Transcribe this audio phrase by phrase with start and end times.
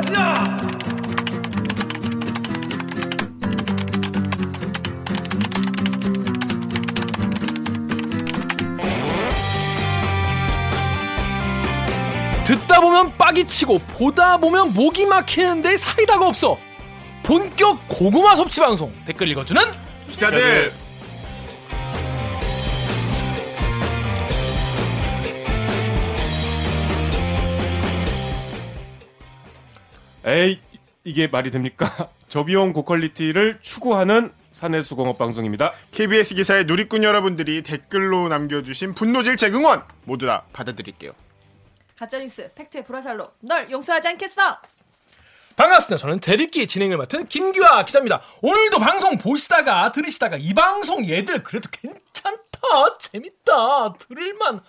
[0.00, 0.56] 가자.
[12.44, 16.58] 듣다 보면 빡이 치고 보다 보면 목이 막히는데 사이다가 없어.
[17.22, 19.62] 본격 고구마 섭취 방송 댓글 읽어주는
[20.10, 20.72] 기자들
[30.30, 30.60] 에이
[31.02, 32.08] 이게 말이 됩니까?
[32.28, 35.72] 저비용 고퀄리티를 추구하는 사내수공업 방송입니다.
[35.90, 41.12] KBS 기사의 누리꾼 여러분들이 댓글로 남겨주신 분노 질책 응원 모두 다 받아드릴게요.
[41.96, 44.58] 가짜뉴스 팩트의 불화살로 널 용서하지 않겠어.
[45.56, 46.00] 반갑습니다.
[46.00, 48.22] 저는 댓읽기 진행을 맡은 김기화 기자입니다.
[48.40, 54.60] 오늘도 방송 보시다가 들으시다가 이 방송 얘들 그래도 괜찮다, 재밌다, 들을만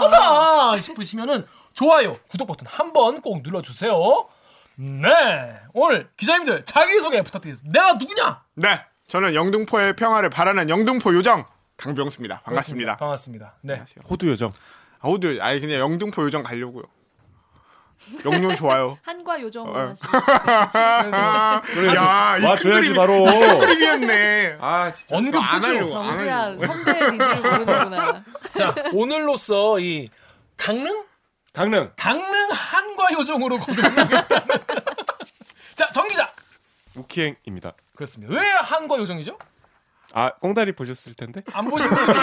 [0.00, 4.28] 하다 싶으시면은 좋아요, 구독 버튼 한번 꼭 눌러주세요.
[4.82, 7.78] 네, 오늘 기자님들 자기소개 부탁드리겠습니다.
[7.78, 8.42] 내가 누구냐?
[8.54, 11.44] 네, 저는 영등포의 평화를 바라는 영등포 요정
[11.76, 12.40] 강병수입니다.
[12.44, 12.96] 반갑습니다.
[12.96, 13.56] 반갑습니다.
[13.60, 13.82] 네.
[14.08, 14.52] 호두 요정.
[15.00, 16.84] 아우들, 아예 그냥 영등포 요정 가려고요.
[18.24, 18.96] 영영 좋아요.
[19.04, 19.92] 한과 요정으로 어.
[21.94, 23.24] 야, 이 와줘야지 큰 바로.
[23.60, 24.56] 그림이었네.
[24.60, 25.14] 아, 진짜.
[25.16, 25.72] 언급 그거 안 그죠?
[25.74, 25.98] 하려고.
[25.98, 26.66] 안 병수야 하려고.
[26.66, 28.24] 선배 니즈를 모르는구나.
[28.56, 30.08] 자, 오늘로써 이
[30.56, 31.04] 강릉?
[31.52, 32.48] 강릉 강릉
[33.00, 34.44] 한과 요정으로 거듭나겠다.
[35.74, 36.30] 자, 정 기자.
[36.96, 37.72] 우키행입니다.
[37.94, 38.34] 그렇습니다.
[38.34, 39.38] 왜 한과 요정이죠?
[40.12, 41.42] 아 꽁다리 보셨을 텐데.
[41.52, 42.20] 안 보신 분들은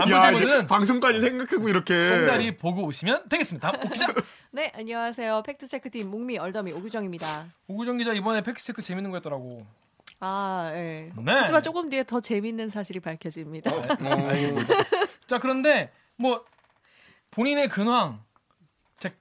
[0.00, 1.94] 안 야, 보신 방송까지 생각하고 이렇게.
[2.10, 3.70] 콩다리 보고 오시면 되겠습니다.
[3.70, 4.06] 다음 오 기자.
[4.50, 7.46] 네 안녕하세요 팩트체크팀 목미 얼더미 오규정입니다.
[7.68, 9.58] 오구정 기자 이번에 팩트체크 재밌는 거 했더라고.
[10.18, 11.10] 아 예.
[11.16, 11.32] 네.
[11.32, 13.70] 하지만 조금 뒤에 더 재밌는 사실이 밝혀집니다.
[14.04, 14.74] 알겠습니다.
[15.28, 16.44] 자 그런데 뭐
[17.30, 18.20] 본인의 근황.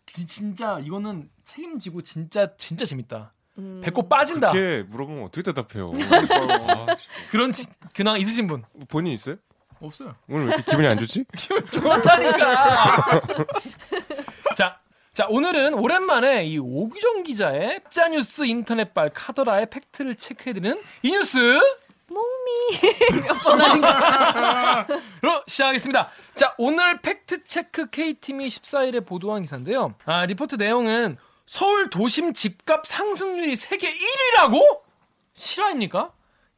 [0.05, 3.33] 진짜 이거는 책임지고 진짜 진짜 재밌다.
[3.57, 3.81] 음.
[3.83, 4.51] 배꼽 빠진다.
[4.51, 5.85] 이렇게 물어보면 어떻게 대답해요?
[5.91, 7.11] 아, 진짜.
[7.29, 9.35] 그런 지- 근황 있으신 분 본인 있어요?
[9.81, 10.15] 없어요.
[10.29, 11.25] 오늘 왜 이렇게 기분이 안 좋지?
[11.71, 13.21] 좋다니까.
[14.55, 14.79] 자,
[15.13, 21.61] 자 오늘은 오랜만에 이 오규정 기자의 짜 뉴스 인터넷발 카더라의 팩트를 체크해드리는 이 뉴스 목
[22.45, 24.87] 미 몇 번 하니까
[25.21, 26.09] 로 시작하겠습니다.
[26.35, 29.95] 자, 오늘 팩트 체크 K팀이 14일에 보도한 기사인데요.
[30.05, 34.59] 아, 리포트 내용은 서울 도심 집값 상승률이 세계 1위라고?
[35.33, 36.11] 실화입니까?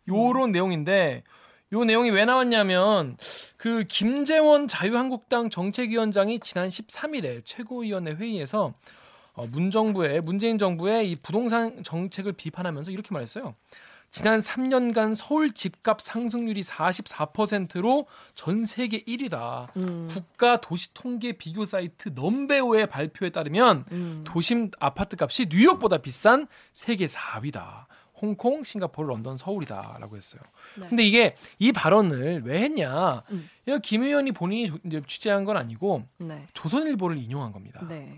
[0.07, 1.23] 요런 내용인데
[1.73, 3.17] 요 내용이 왜 나왔냐면
[3.57, 8.73] 그 김재원 자유한국당 정책위원장이 지난 13일에 최고위원회 회의에서
[9.33, 13.55] 어, 문정부의 문재인 정부의 이 부동산 정책을 비판하면서 이렇게 말했어요.
[14.13, 19.75] 지난 3년간 서울 집값 상승률이 44%로 전 세계 1위다.
[19.77, 20.07] 음.
[20.07, 24.23] 국가 도시 통계 비교 사이트 넘베오의 발표에 따르면 음.
[24.23, 27.87] 도심 아파트 값이 뉴욕보다 비싼 세계 4위다.
[28.21, 30.41] 홍콩, 싱가포르, 런던, 서울이다라고 했어요.
[30.79, 30.87] 네.
[30.89, 33.23] 근데 이게 이 발언을 왜 했냐?
[33.31, 33.49] 음.
[33.81, 34.71] 김 의원이 본인이
[35.07, 36.45] 취재한 건 아니고 네.
[36.53, 37.83] 조선일보를 인용한 겁니다.
[37.89, 38.15] 네.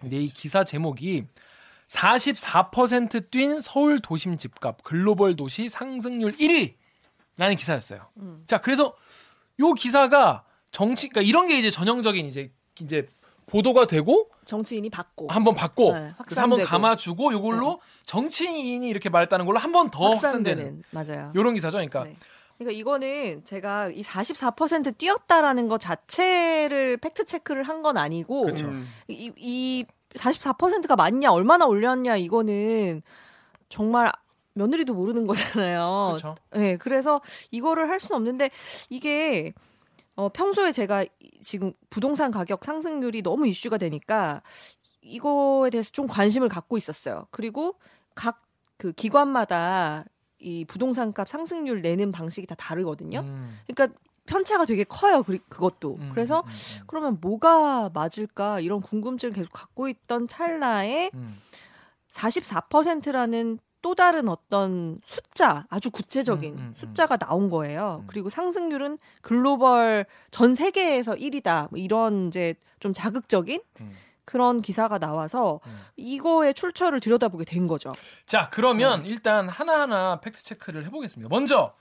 [0.00, 1.26] 근데 이 기사 제목이
[1.88, 8.06] 44%뛴 서울 도심 집값 글로벌 도시 상승률 1위라는 기사였어요.
[8.18, 8.42] 음.
[8.46, 8.94] 자, 그래서
[9.60, 13.06] 요 기사가 정치 그러니까 이런 게 이제 전형적인 이제 이제
[13.46, 16.62] 보도가 되고 정치인이 받고 한번 받고 네, 그래서 한번.
[16.62, 21.30] 감아주고 요걸로 정치인이 이렇게 말했다는 걸로 한 번 더 확산되는 확산되는 맞아요.
[21.34, 21.78] 요런 기사죠.
[21.78, 22.16] 그러니까 네.
[22.58, 28.66] 그러니까 이거는 제가 이 44% 뛰었다라는 것 자체를 팩트 체크를 한 건 아니고 그렇죠.
[28.66, 28.86] 음.
[29.08, 29.86] 이, 이
[30.18, 33.02] 44%가 맞냐 얼마나 올렸냐 이거는
[33.68, 34.12] 정말
[34.54, 36.16] 며느리도 모르는 거잖아요.
[36.18, 36.34] 그렇죠.
[36.52, 37.20] 네, 그래서
[37.50, 38.50] 이거를 할 수는 없는데
[38.90, 39.52] 이게
[40.16, 41.08] 어, 평소에 제가 이-
[41.40, 44.42] 지금 부동산 가격 상승률이 너무 이슈가 되니까
[45.00, 47.26] 이거에 대해서 좀 관심을 갖고 있었어요.
[47.30, 47.76] 그리고
[48.14, 48.42] 각
[48.78, 50.04] 그 기관마다
[50.38, 53.20] 이 부동산 값 상승률 내는 방식이 다 다르거든요.
[53.20, 55.22] 음, 그러니까 편차가 되게 커요.
[55.22, 55.96] 그, 그것도.
[56.00, 61.40] 음, 그래서 음, 음, 그러면 뭐가 맞을까 이런 궁금증을 계속 갖고 있던 찰나에 음.
[62.12, 66.74] 44%라는 또 다른 어떤 숫자, 아주 구체적인 음, 음, 음.
[66.74, 68.00] 숫자가 나온 거예요.
[68.02, 68.06] 음.
[68.08, 71.68] 그리고 상승률은 글로벌 전 세계에서 1위다.
[71.70, 73.96] 뭐 이런 이제 좀 자극적인 음.
[74.24, 75.80] 그런 기사가 나와서 음.
[75.96, 77.92] 이거의 출처를 들여다보게 된 거죠.
[78.26, 81.28] 자, 그러면 일단 하나하나 팩트 체크를 해보겠습니다.
[81.30, 81.72] 먼저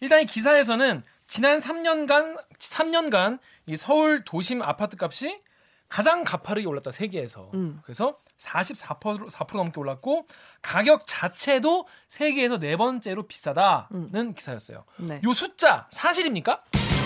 [0.00, 5.40] 일단 이 기사에서는 지난 3년간 3년간 이 서울 도심 아파트 값이
[5.88, 7.52] 가장 가파르게 올랐다 세계에서.
[7.54, 7.80] 음.
[7.84, 10.26] 그래서 44% 4% 넘게 올랐고
[10.60, 14.84] 가격 자체도 세계에서 네 번째로 비싸다는 기사였어요.
[14.96, 15.20] 네.
[15.22, 16.64] 요 숫자 사실입니까?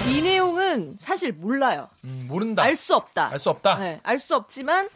[0.08, 1.90] 이 내용은 사실 몰라요.
[2.04, 2.62] 음, 모른다.
[2.62, 3.28] 알 수 없다.
[3.30, 3.74] 알 수 없다.
[3.78, 4.88] 네, 알수 없지만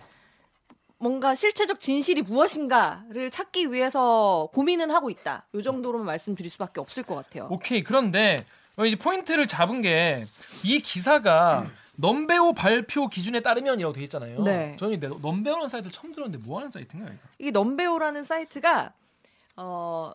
[0.96, 5.44] 뭔가 실체적 진실이 무엇인가를 찾기 위해서 고민은 하고 있다.
[5.54, 7.46] 요 정도로만 말씀드릴 수밖에 없을 것 같아요.
[7.50, 7.82] 오케이.
[7.84, 10.24] 그런데 어, 이제 포인트를 잡은 게
[10.62, 11.66] 이 기사가
[11.96, 14.42] 넘베오 발표 기준에 따르면이라고 돼 있잖아요.
[14.42, 14.76] 네.
[14.78, 17.16] 저는 이 넘베오라는 사이트를 처음 들었는데 뭐 하는 사이트인가요?
[17.38, 18.92] 이게 넘베오라는 사이트가
[19.56, 20.12] 어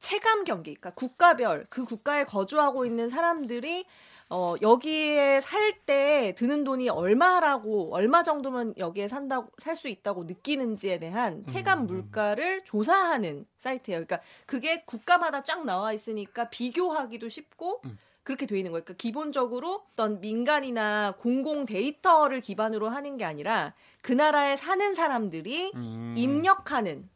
[0.00, 3.84] 체감 경기, 그러니까 국가별 그 국가에 거주하고 있는 사람들이
[4.34, 10.98] 어 여기에 살 때 드는 돈이 얼마라고 얼마 정도면 여기에 산다고 살 수 있다고 느끼는지에
[11.00, 14.04] 대한 체감 물가를 조사하는 사이트예요.
[14.04, 17.82] 그러니까 그게 국가마다 쫙 나와 있으니까 비교하기도 쉽고
[18.22, 18.84] 그렇게 돼 있는 거예요.
[18.84, 26.14] 그러니까 기본적으로 어떤 민간이나 공공 데이터를 기반으로 하는 게 아니라 그 나라에 사는 사람들이 음.
[26.16, 27.10] 입력하는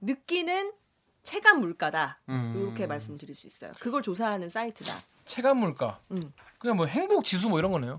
[0.00, 0.72] 느끼는
[1.22, 2.20] 체감 물가다.
[2.28, 2.54] 음.
[2.56, 3.72] 이렇게 말씀드릴 수 있어요.
[3.78, 4.92] 그걸 조사하는 사이트다.
[5.24, 6.00] 체감 물가.
[6.10, 6.32] 음.
[6.58, 7.96] 그냥 뭐 행복 지수 뭐 이런 거네요.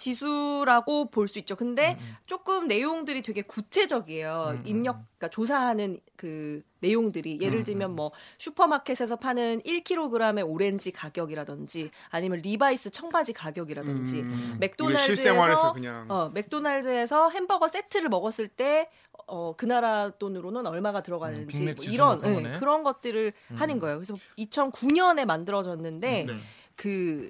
[0.00, 1.54] 지수라고 볼 수 있죠.
[1.56, 4.60] 근데 음, 조금 내용들이 되게 구체적이에요.
[4.64, 12.40] 입력, 그러니까 조사하는 그 내용들이 음, 예를 들면 뭐 슈퍼마켓에서 파는 1kg의 오렌지 가격이라든지 아니면
[12.40, 14.56] 리바이스 청바지 가격이라든지 음.
[14.58, 18.88] 맥도날드에서 실생활에서 그냥 어, 맥도날드에서 햄버거 세트를 먹었을 때
[19.26, 22.24] 어, 그 나라 돈으로는 얼마가 들어가는지 음, 뭐 이런.
[22.24, 22.56] 음.
[22.58, 23.96] 그런 것들을 하는 거예요.
[23.98, 26.36] 그래서 2009년에 만들어졌는데 네.
[26.80, 27.28] 그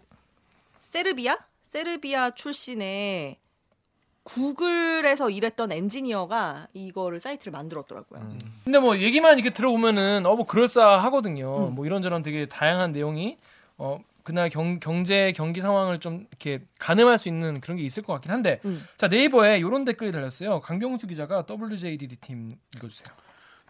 [0.78, 3.36] 세르비아 세르비아 출신의
[4.22, 8.20] 구글에서 일했던 엔지니어가 이거를 사이트를 만들었더라고요.
[8.20, 8.38] 음.
[8.62, 11.66] 근데 뭐 얘기만 이렇게 들어보면은 어 뭐 그럴싸하거든요.
[11.70, 11.74] 음.
[11.74, 13.38] 뭐 이런저런 되게 다양한 내용이
[13.76, 18.12] 어 그날 경, 경제 경기 상황을 좀 이렇게 가늠할 수 있는 그런 게 있을 것
[18.12, 18.86] 같긴 한데 음.
[18.98, 20.60] 자 네이버에 이런 댓글이 달렸어요.
[20.60, 23.08] 강병수 기자가 WJDD 팀 읽어주세요.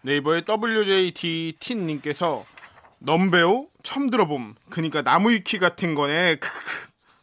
[0.03, 2.43] 네이버의 WJDT님께서
[3.03, 4.55] 넘베오 처음 들어봄.
[4.69, 6.37] 그니까 나무위키 같은 거네.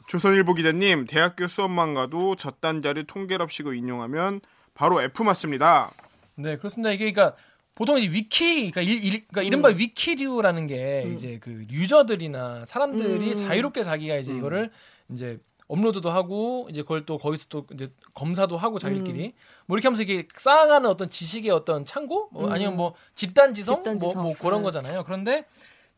[0.08, 4.40] 조선일보 기자님 대학교 수업만 가도 젖단자를 통계랍시고 인용하면
[4.74, 5.90] 바로 F 맞습니다.
[6.34, 6.90] 네 그렇습니다.
[6.90, 7.36] 이게 그러니까
[7.74, 9.78] 보통 이제 위키 그러니까, 일, 일, 그러니까 이른바 음.
[9.78, 13.34] 위키류라는 게 이제 그 유저들이나 사람들이 음.
[13.34, 14.70] 자유롭게 자기가 이제 이거를
[15.10, 19.32] 이제 업로드도 하고 이제 그걸 또 거기서 또 이제 검사도 하고 자기들끼리 음.
[19.66, 22.52] 뭐 이렇게 하면서 이게 쌓아가는 어떤 지식의 어떤 창고 뭐 음.
[22.52, 24.14] 아니면 뭐 집단지성, 집단지성.
[24.14, 24.64] 뭐, 뭐 그런 네.
[24.64, 25.04] 거잖아요.
[25.04, 25.44] 그런데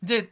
[0.03, 0.29] 이제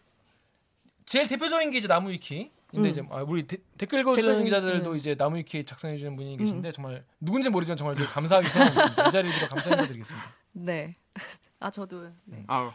[1.05, 2.51] 제일 대표적인 게 이제 나무 위키.
[2.67, 2.91] 근데 음.
[2.91, 4.95] 이제 아, 우리 데- 댓글 읽어주는 기자들도 음.
[4.95, 9.07] 이제 나무 위키 작성해 주는 분이 계신데 정말 누군지 모르지만 정말 감사하게 생각하고 있습니다.
[9.07, 10.33] 이 자리에 들어 감사 인사드리겠습니다.
[10.51, 10.95] 네.
[11.59, 12.43] 아 저도 네.
[12.47, 12.71] 아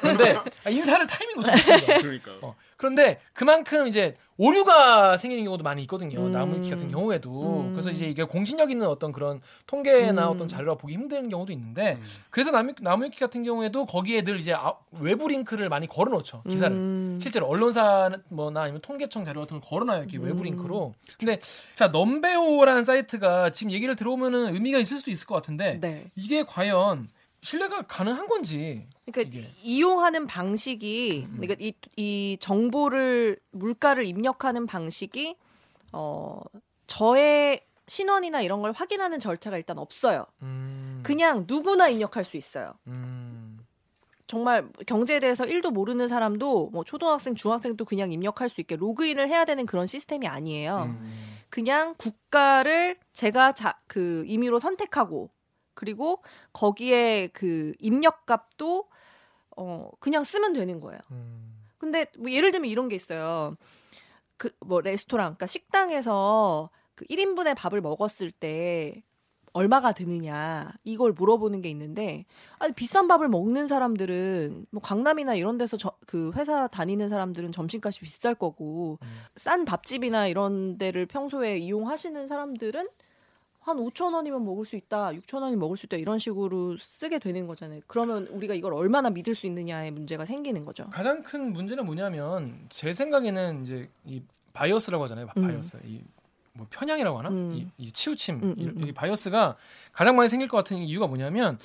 [0.00, 1.98] 그런데 아, 인사를 타이밍 놓쳤습니다.
[1.98, 2.32] 그러니까.
[2.42, 6.18] 어, 그런데 그만큼 이제 오류가 생기는 경우도 많이 있거든요.
[6.18, 6.32] 음.
[6.32, 7.60] 나무위키 같은 경우에도.
[7.60, 7.72] 음.
[7.72, 10.30] 그래서 이제 이게 공신력 있는 어떤 그런 통계나 음.
[10.30, 11.98] 어떤 자료가 보기 힘든 경우도 있는데
[12.30, 16.42] 그래서 나무, 나무위키 같은 경우에도 거기에 늘 이제 아- 외부 링크를 많이 걸어놓죠.
[16.48, 16.74] 기사를.
[16.74, 17.18] 음.
[17.20, 20.44] 실제로 언론사 뭐나 아니면 통계청 자료 같은 걸 걸어놔요 이렇게 외부 음.
[20.44, 20.94] 링크로.
[21.18, 21.38] 근데
[21.74, 26.06] 자 넘베오라는 사이트가 지금 얘기를 들어보면은 의미가 있을 수도 있을 것 같은데 네.
[26.16, 27.08] 이게 과연
[27.42, 28.86] 신뢰가 가능한 건지.
[29.06, 29.48] 그러니까 이게.
[29.62, 35.36] 이용하는 방식이 그러니까 이, 이 정보를 물가를 입력하는 방식이
[35.92, 36.40] 어
[36.86, 40.26] 저의 신원이나 이런 걸 확인하는 절차가 일단 없어요.
[40.42, 42.74] 음, 그냥 누구나 입력할 수 있어요.
[42.86, 43.58] 음,
[44.28, 49.44] 정말 경제에 대해서 1도 모르는 사람도 뭐 초등학생, 중학생도 그냥 입력할 수 있게 로그인을 해야
[49.44, 50.84] 되는 그런 시스템이 아니에요.
[50.84, 51.40] 음.
[51.48, 55.30] 그냥 국가를 제가 자, 그 임의로 선택하고
[55.80, 56.22] 그리고
[56.52, 58.88] 거기에 그 입력값도
[59.56, 61.00] 어 그냥 쓰면 되는 거예요.
[61.10, 61.56] 음.
[61.78, 63.56] 근데 뭐 예를 들면 이런 게 있어요.
[64.36, 69.02] 그 뭐 레스토랑, 그러니까 식당에서 그 1인분의 밥을 먹었을 때
[69.52, 72.24] 얼마가 드느냐 이걸 물어보는 게 있는데
[72.60, 78.00] 아니 비싼 밥을 먹는 사람들은 뭐 강남이나 이런 데서 저, 그 회사 다니는 사람들은 점심값이
[78.00, 78.98] 비쌀 거고
[79.34, 82.88] 싼 밥집이나 이런 데를 평소에 이용하시는 사람들은
[83.60, 87.46] 한 5천 원이면 먹을 수 있다, 6천 원이 먹을 수 있다 이런 식으로 쓰게 되는
[87.46, 87.80] 거잖아요.
[87.86, 90.86] 그러면 우리가 이걸 얼마나 믿을 수 있느냐의 문제가 생기는 거죠.
[90.90, 94.22] 가장 큰 문제는 뭐냐면 제 생각에는 이제 이
[94.54, 95.26] bias라고 하잖아요.
[95.26, 95.46] 바- 음.
[95.46, 95.78] bias.
[95.84, 97.28] 이 뭐 편향이라고 하나?
[97.28, 97.52] 음.
[97.54, 98.40] 이, 이 치우침.
[98.42, 98.88] 음, 이, 음, 음.
[98.88, 99.56] 이 bias가
[99.92, 101.58] 가장 많이 생길 것 같은 이유가 뭐냐면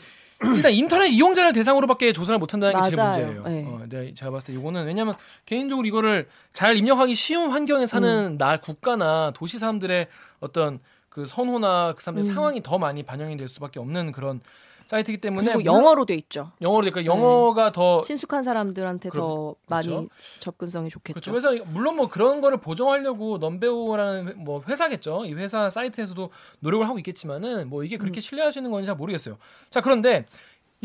[0.57, 3.25] 일단 인터넷 이용자를 대상으로밖에 조사를 못 한다는 게 제일 맞아요.
[3.27, 3.43] 문제예요.
[3.43, 3.65] 네.
[3.67, 5.13] 어, 네, 제가 봤을 때 이거는 왜냐면
[5.45, 8.37] 개인적으로 이거를 잘 입력하기 쉬운 환경에 사는 음.
[8.37, 10.07] 나 국가나 도시 사람들의
[10.41, 10.79] 어떤
[11.15, 12.35] 그 선호나 그 사람들의 음.
[12.35, 14.41] 상황이 더 많이 반영이 될 수밖에 없는 그런
[14.85, 16.51] 사이트이기 때문에 그리고 영어로 돼 있죠.
[16.59, 19.95] 영어로 되니까 영어가 더 친숙한 사람들한테 더 그럼- 그렇죠.
[19.95, 20.09] 많이
[20.41, 21.13] 접근성이 좋겠죠.
[21.31, 21.31] 그렇죠.
[21.31, 25.23] 그래서 물론 뭐 그런 거를 보정하려고 넘베오라는 회- 뭐 회사겠죠.
[25.25, 26.29] 이 회사 사이트에서도
[26.59, 27.99] 노력을 하고 있겠지만은 뭐 이게 음.
[27.99, 29.37] 그렇게 신뢰할 수 있는 건지 잘 모르겠어요.
[29.69, 30.25] 자 그런데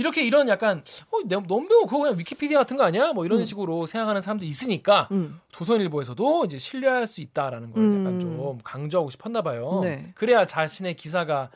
[0.00, 3.12] 이렇게 이런 약간 어 내- 넘베오 그거 그냥 위키피디아 같은 거 아니야?
[3.12, 3.44] 뭐 이런 음.
[3.44, 5.38] 식으로 생각하는 사람들이 있으니까 음.
[5.52, 8.00] 조선일보에서도 이제 신뢰할 수 있다라는 걸 음.
[8.00, 9.80] 약간 좀 강조하고 싶었나 봐요.
[9.84, 10.10] 네.
[10.14, 11.50] 그래야 자신의 기사가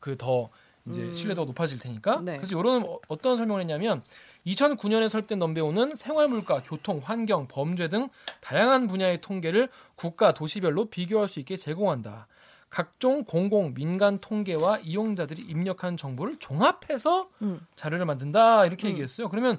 [0.00, 0.50] 그 더
[0.86, 1.12] 이제 음.
[1.12, 2.20] 신뢰도가 높아질 테니까.
[2.22, 2.36] 네.
[2.36, 4.02] 그래서 이런 어- 어떤 설명을 했냐면
[4.46, 8.08] 2009년에 설립된 넘베오는 생활 물가, 교통, 환경, 범죄 등
[8.40, 12.26] 다양한 분야의 통계를 국가 도시별로 비교할 수 있게 제공한다.
[12.70, 17.60] 각종 공공 민간 통계와 이용자들이 입력한 정보를 종합해서 음.
[17.76, 18.90] 자료를 만든다 이렇게 음.
[18.90, 19.28] 얘기했어요.
[19.28, 19.58] 그러면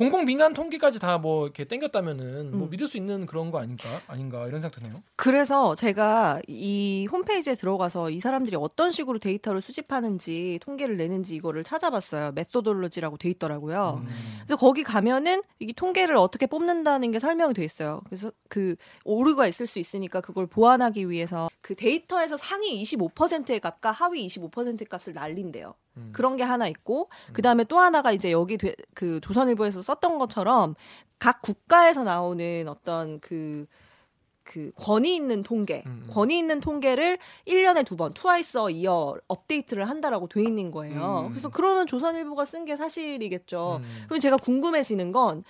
[0.00, 2.70] 공공 민간 통계까지 다 뭐 이렇게 땡겼다면은 뭐 음.
[2.70, 5.02] 믿을 수 있는 그런 거 아닌가 아닌가 이런 생각 드네요.
[5.16, 12.32] 그래서 제가 이 홈페이지에 들어가서 이 사람들이 어떤 식으로 데이터를 수집하는지 통계를 내는지 이거를 찾아봤어요.
[12.32, 14.02] 메소돌로지라고 돼 있더라고요.
[14.02, 14.08] 음.
[14.38, 18.00] 그래서 거기 가면은 이 통계를 어떻게 뽑는다는 게 설명이 돼 있어요.
[18.06, 24.26] 그래서 그 오류가 있을 수 있으니까 그걸 보완하기 위해서 그 데이터에서 상위 25%의 값과 하위
[24.26, 25.74] 25%의 값을 날린대요.
[25.96, 26.10] 음.
[26.12, 30.74] 그런 게 하나 있고 그 다음에 또 하나가 이제 여기 돼- 그 조선일보에서 썼던 것처럼
[31.18, 36.10] 각 국가에서 나오는 어떤 그그 권위 있는 통계, 음, 음.
[36.12, 41.24] 권위 있는 통계를 1년에 두 번, 트와이스 어 이어 업데이트를 한다라고 돼 있는 거예요.
[41.26, 41.28] 음.
[41.30, 43.80] 그래서 그러면 조선일보가 쓴 게 사실이겠죠.
[43.82, 44.04] 음.
[44.08, 45.44] 그럼 제가 궁금해지는 건,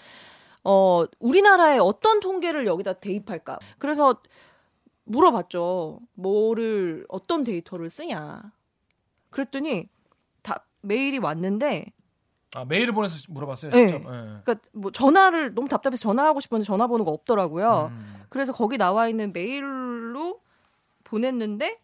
[0.64, 3.58] 어, 우리나라에 어떤 통계를 여기다 대입할까?
[3.78, 4.20] 그래서
[5.04, 6.00] 물어봤죠.
[6.14, 8.42] 뭐를, 어떤 데이터를 쓰냐.
[9.30, 9.88] 그랬더니, 다,
[10.82, 11.86] 메일이 왔는데,
[12.54, 13.70] 아 메일을 보내서 물어봤어요.
[13.70, 13.86] 네.
[13.86, 14.12] 직접.
[14.12, 14.40] 예.
[14.44, 17.90] 그니까 뭐 전화를, 너무 답답해서 전화하고 싶었는데 전화번호가 없더라고요.
[17.92, 18.14] 음.
[18.28, 20.40] 그래서 거기 나와 있는 메일로
[21.04, 21.78] 보냈는데,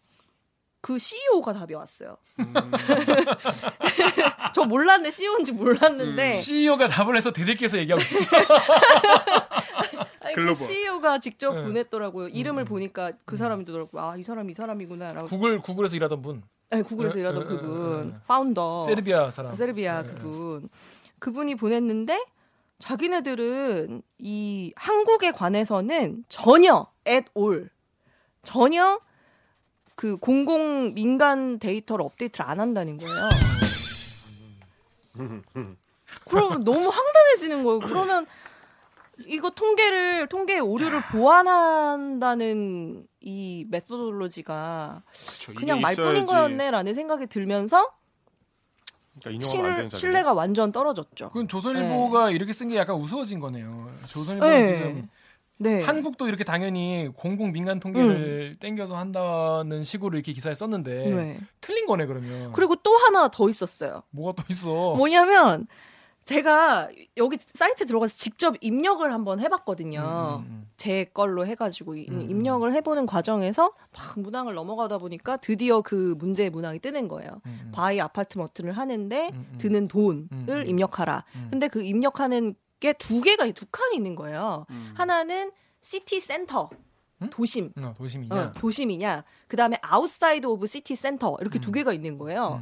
[0.81, 2.17] 그 CEO가 답이 왔어요.
[2.39, 2.53] 음.
[4.53, 6.31] 저 몰랐는데, CEO인지 몰랐는데, 음.
[6.33, 8.35] CEO가 답을 해서 대들께서 얘기하고 있어.
[10.21, 10.55] 아니, 그 글로벌.
[10.55, 11.63] CEO가 직접 네.
[11.63, 12.27] 보냈더라고요.
[12.29, 14.01] 이름을 보니까 그 사람이더라고요.
[14.01, 15.27] 아, 이 사람 이 사람이구나라고.
[15.27, 18.21] 구글 구글에서 일하던 분, 네, 구글에서 네, 일하던 네, 그분.
[18.27, 18.81] 파운더.
[18.81, 19.55] 세르비아 사람.
[19.55, 20.09] 세르비아 네.
[20.09, 20.69] 그분.
[21.19, 22.21] 그분이 보냈는데
[22.79, 27.69] 자기네들은 이 한국에 관해서는 전혀 at all
[28.43, 28.99] 전혀
[29.95, 33.29] 그 공공 민간 데이터를 업데이트를 안 한다는 거예요.
[36.29, 37.79] 그러면 너무 황당해지는 거예요.
[37.79, 38.27] 그러면
[39.25, 46.25] 이거 통계를 통계의 오류를 보완한다는 이 메소돌로지가 그쵸, 그냥 말뿐인.
[46.25, 47.91] 거였네라는 생각이 들면서
[49.19, 49.89] 그러니까 신.
[49.89, 51.29] 신뢰가 완전 떨어졌죠.
[51.29, 53.89] 그건 조선일보가 이렇게 쓴 게 약간 우스워진 거네요.
[54.07, 54.57] 조선일보 네.
[54.59, 55.09] 는 지금
[55.59, 55.81] 네.
[55.81, 61.39] 한국도 이렇게 당연히 공공 민간 통계를 땡겨서 한다는 식으로 이렇게 기사에 썼는데 네.
[61.61, 62.51] 틀린 거네 그러면.
[62.51, 64.03] 그리고 또 하나 더 있었어요.
[64.11, 64.93] 뭐가 또 있어?
[64.95, 65.65] 뭐냐면
[66.27, 70.43] 제가 여기 사이트 들어가서 직접 입력을 한번 해봤거든요.
[70.45, 72.29] 음, 음, 제 걸로 해가지고 이- 음, 음.
[72.29, 77.41] 입력을 해보는 과정에서 막 문항을 넘어가다 보니까 드디어 그 문제의 문항이 뜨는 거예요.
[77.45, 77.71] 음, 음.
[77.73, 79.57] buy apartment를 하는데 음, 음.
[79.57, 80.65] 드는 돈을 음, 음.
[80.67, 81.23] 입력하라.
[81.35, 81.47] 음.
[81.49, 84.65] 근데 그 입력하는 게 두 개가 두 칸이 있는 거예요.
[84.69, 84.93] 음.
[84.95, 85.51] 하나는
[85.81, 86.69] city center
[87.23, 87.29] 음?
[87.31, 88.35] 도심 어, 도심이냐?
[88.35, 92.61] 어, 도심이냐 그 다음에 outside of city center 이렇게 두 개가 있는 거예요.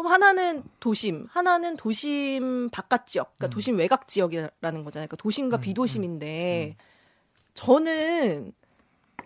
[0.00, 0.02] 음.
[0.02, 3.50] 그럼 하나는 도심, 하나는 도심 바깥 지역, 그러니까 음.
[3.54, 5.06] 도심 외곽 지역이라는 거잖아요.
[5.08, 6.76] 그러니까 도심과 음, 비도심인데
[7.54, 8.52] 저는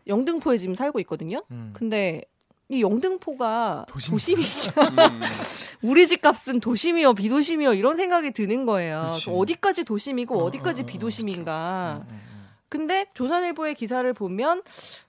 [0.07, 1.43] 영등포에 지금 살고 있거든요.
[1.51, 1.73] 음.
[1.75, 2.23] 근데
[2.69, 4.15] 이 영등포가 도심.
[4.79, 5.21] 음.
[5.83, 9.13] 우리 집 값은 도심이요, 비도심이요 이런 생각이 드는 거예요.
[9.29, 12.05] 어디까지 도심이고 어, 어디까지 어, 어, 비도심인가?
[12.11, 12.21] 음, 음,
[12.69, 15.04] 근데 조선일보의 기사를 보면 이-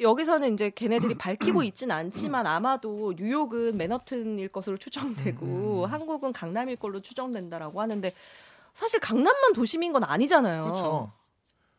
[0.00, 5.84] 여기서는 이제 걔네들이 밝히고 있진 않지만 아마도 뉴욕은 맨하튼일 것으로 추정되고 음, 음.
[5.84, 8.12] 한국은 강남일 걸로 추정된다라고 하는데
[8.72, 10.64] 사실 강남만 도심인 건 아니잖아요.
[10.64, 11.12] 그렇죠.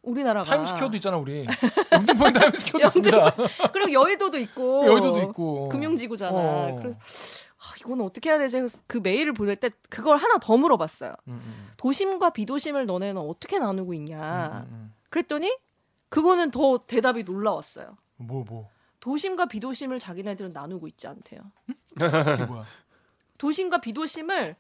[0.02, 1.46] 우리나라가 타임스퀘어도 있잖아 우리.
[1.92, 3.36] 영등포에 타임스퀘어도 있습니다.
[3.74, 5.70] 그리고 여의도도 있고 여의도도 있고.
[5.70, 6.32] 금융지구잖아.
[6.38, 6.80] 어.
[6.80, 6.98] 그래서
[7.58, 8.62] 아, 이거는 어떻게 해야 되지?
[8.86, 11.12] 그 메일을 보낼 때 그걸 하나 더 물어봤어요.
[11.28, 14.66] 음, 음, 도심과 비도심을 너네는 어떻게 나누고 음, 있냐?
[14.70, 14.94] 음, 음.
[15.10, 15.58] 그랬더니
[16.10, 17.98] 그거는 더 대답이 놀라웠어요.
[18.18, 18.70] 뭐 뭐.
[19.00, 21.42] 도심과 비도심을 자기네들은 나누고 있지 않대요.
[22.48, 22.66] 뭐야?
[23.38, 24.56] 도심과 비도심을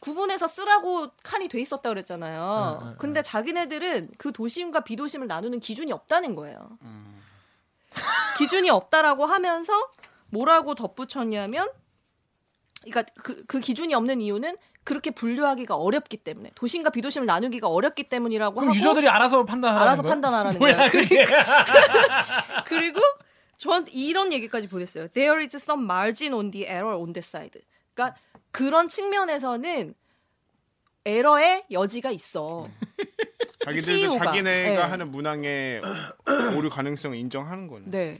[0.00, 2.78] 구분해서 쓰라고 칸이 돼 있었다 그랬잖아요.
[2.80, 6.78] 응, 응, 근데 자기네들은 그 도심과 비도심을 나누는 기준이 없다는 거예요.
[8.38, 9.72] 기준이 없다라고 하면서
[10.30, 11.68] 뭐라고 덧붙였냐면,
[12.82, 14.56] 그러니까 그, 그 기준이 없는 이유는
[14.88, 20.00] 그렇게 분류하기가 어렵기 때문에 도심과 비도심을 나누기가 어렵기 때문이라고 그럼 하고 유저들이 알아서 판단하라는 알아서
[20.00, 20.12] 거야?
[20.12, 20.90] 판단하라는 거예요.
[20.90, 21.26] 그게?
[22.64, 22.98] 그리고
[23.58, 25.08] 저한테 이런 얘기까지 보냈어요.
[25.08, 27.60] There is some margin on the error on the side.
[27.92, 28.18] 그러니까
[28.50, 29.94] 그런 측면에서는
[31.04, 32.64] 에러의 여지가 있어.
[33.58, 34.24] 자기들도 CEO 가.
[34.24, 34.90] 자기네가 네.
[34.90, 35.82] 하는 문항의
[36.56, 37.90] 오류 가능성을 인정하는 거네.
[37.90, 38.14] 네.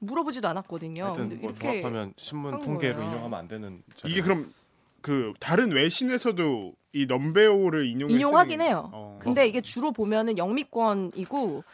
[0.00, 1.02] 물어보지도 않았거든요.
[1.02, 3.08] 하여튼 근데 뭐 이렇게 종합하면 신문 한 통계로 거예요.
[3.10, 4.12] 인용하면 안 되는 자료.
[4.12, 4.52] 이게 그럼
[5.00, 8.90] 그 다른 외신에서도 이 넘베오를 인용해 인용하긴 해요.
[8.92, 9.18] 어.
[9.22, 11.64] 근데 이게 주로 보면은 영미권이고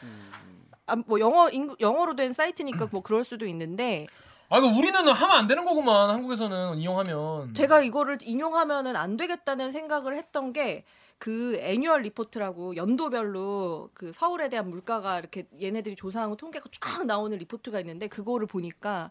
[0.87, 4.07] 아, 뭐 영어 인, 영어로 된 사이트니까 뭐 그럴 수도 있는데
[4.49, 7.55] 아 이거 우리는 하면 안 되는 거구만 한국에서는 이용하면.
[7.55, 10.85] 제가 이거를 인용하면은 안 되겠다는 생각을 했던 게
[11.19, 17.37] 그 annual report라고 연도별로 그 서울에 대한 물가가 이렇게 얘네들이 조사한 거 통계가 쫙 나오는
[17.39, 19.11] 리포트가 있는데 그거를 보니까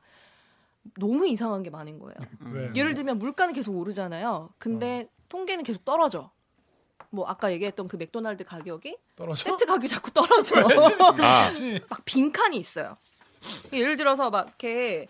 [0.99, 2.15] 너무 이상한 게 많은 거예요.
[2.51, 2.71] 왜?
[2.75, 4.49] 예를 들면 물가는 계속 오르잖아요.
[4.57, 6.31] 근데 통계는 계속 떨어져.
[7.09, 9.43] 뭐 아까 얘기했던 그 맥도날드 가격이 떨어져.
[9.49, 10.55] 세트 가격이 자꾸 떨어져.
[10.99, 11.81] 아, 그렇지.
[11.89, 12.97] 막 빈칸이 있어요.
[13.73, 15.07] 예를 들어서 막 이렇게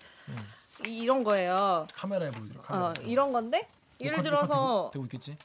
[0.88, 1.88] 이- 이런 거예요.
[1.94, 2.62] 카메라에 보여줘.
[2.62, 2.88] 카메라.
[2.88, 3.68] 어, 이런 건데
[4.00, 5.38] 예를 들어서 되고, 되고 있겠지.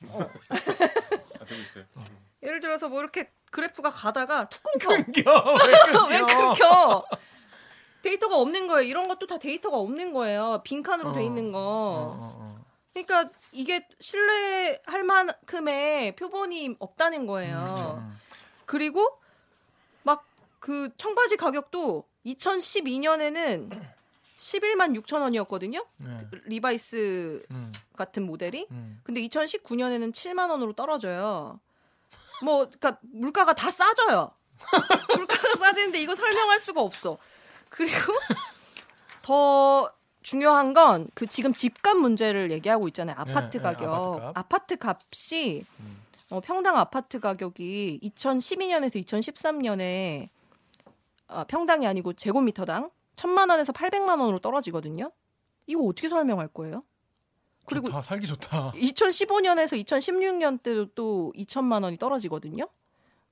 [0.12, 1.84] 아, 되고 있어요.
[2.42, 5.54] 예를 들어서 뭐 이렇게 그래프가 가다가 툭 끊겨.
[6.04, 7.04] 왜왜 끊겨?
[8.10, 8.88] 데이터가 없는 거예요.
[8.88, 10.60] 이런 것도 다 데이터가 없는 거예요.
[10.64, 11.58] 빈칸으로 돼 있는 거.
[12.18, 17.98] 어, 그러니까 이게 신뢰할 만큼의 표본이 없다는 거예요.
[17.98, 18.18] 음.
[18.64, 19.06] 그리고
[20.02, 20.24] 막
[20.66, 23.70] 그 청바지 가격도 2012년에는
[24.36, 25.86] 11만 6천 원이었거든요.
[25.98, 26.18] 네.
[26.46, 28.66] 리바이스 음, 같은 모델이.
[28.72, 29.00] 음.
[29.04, 31.60] 근데 2019년에는 7만 원으로 떨어져요.
[32.42, 34.32] 뭐 그러니까 물가가 다 싸져요.
[35.16, 37.16] 물가가 싸지는데 이거 설명할 수가 없어.
[37.68, 38.12] 그리고
[39.22, 39.90] 더
[40.22, 43.16] 중요한 건 그 지금 집값 문제를 얘기하고 있잖아요.
[43.18, 43.88] 아파트 네, 가격.
[43.92, 44.38] 아파트 값.
[44.38, 44.76] 아파트
[45.12, 45.64] 값이
[46.30, 50.28] 어, 평당 아파트 가격이 2012년에서 2013년에
[51.28, 55.10] 아, 평당이 아니고 제곱미터당 1000만 원에서 800만 원으로 떨어지거든요.
[55.66, 56.82] 이거 어떻게 설명할 거예요?
[57.66, 58.72] 그리고 좋다, 살기 좋다.
[58.72, 62.68] 2015년에서 2016년 때도 또 2천만 원이 떨어지거든요.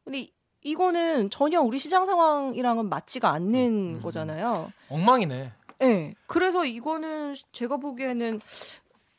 [0.04, 0.28] 근데
[0.64, 4.72] 이- 이거는 전혀 우리 시장 상황이랑은 맞지가 않는 거잖아요.
[4.88, 5.52] 엉망이네.
[5.80, 6.14] 네.
[6.26, 8.40] 그래서 이거는 제가 보기에는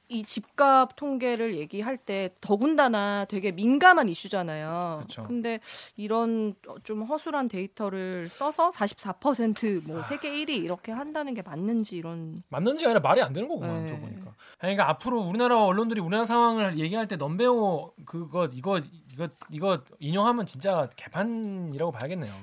[0.07, 4.99] 이 집값 통계를 얘기할 때 더군다나 되게 민감한 이슈잖아요.
[5.01, 5.23] 그쵸.
[5.23, 5.59] 근데
[5.95, 12.99] 이런 좀 허술한 데이터를 써서 44%뭐 세계 1위 이렇게 한다는 게 맞는지 이런 맞는지 아니라
[12.99, 13.89] 말이 안 되는 거구만 네.
[13.93, 14.33] 저 보니까.
[14.59, 18.79] 그러니까 앞으로 우리나라 언론들이 우리나라 상황을 얘기할 때 넘베오 그거 이거
[19.13, 22.33] 이거 이거 인용하면 진짜 개판이라고 봐야겠네요.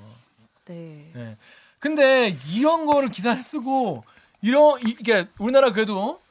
[0.65, 1.11] 네.
[1.13, 1.37] 네.
[1.79, 4.03] 근데 이런 거를 기사를 쓰고
[4.41, 6.21] 이런 이- 이게 우리나라 그래도